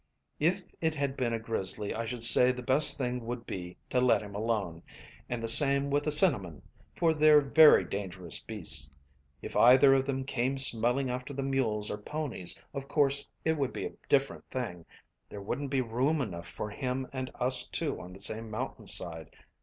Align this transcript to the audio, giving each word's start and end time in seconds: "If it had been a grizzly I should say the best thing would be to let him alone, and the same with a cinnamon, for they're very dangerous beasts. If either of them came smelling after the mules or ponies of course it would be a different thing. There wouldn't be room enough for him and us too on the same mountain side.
"If 0.39 0.63
it 0.81 0.95
had 0.95 1.15
been 1.15 1.31
a 1.31 1.37
grizzly 1.37 1.93
I 1.93 2.07
should 2.07 2.23
say 2.23 2.51
the 2.51 2.63
best 2.63 2.97
thing 2.97 3.23
would 3.27 3.45
be 3.45 3.77
to 3.91 3.99
let 4.01 4.23
him 4.23 4.33
alone, 4.33 4.81
and 5.29 5.43
the 5.43 5.47
same 5.47 5.91
with 5.91 6.07
a 6.07 6.11
cinnamon, 6.11 6.63
for 6.95 7.13
they're 7.13 7.39
very 7.39 7.83
dangerous 7.85 8.39
beasts. 8.39 8.89
If 9.43 9.55
either 9.55 9.93
of 9.93 10.07
them 10.07 10.23
came 10.23 10.57
smelling 10.57 11.11
after 11.11 11.35
the 11.35 11.43
mules 11.43 11.91
or 11.91 11.99
ponies 11.99 12.59
of 12.73 12.87
course 12.87 13.27
it 13.45 13.59
would 13.59 13.73
be 13.73 13.85
a 13.85 13.93
different 14.09 14.49
thing. 14.49 14.87
There 15.29 15.39
wouldn't 15.39 15.69
be 15.69 15.81
room 15.81 16.19
enough 16.19 16.47
for 16.47 16.71
him 16.71 17.07
and 17.13 17.29
us 17.35 17.67
too 17.67 18.01
on 18.01 18.11
the 18.13 18.19
same 18.19 18.49
mountain 18.49 18.87
side. 18.87 19.29